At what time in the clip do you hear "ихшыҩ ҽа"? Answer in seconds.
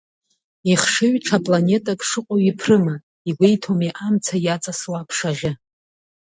0.71-1.37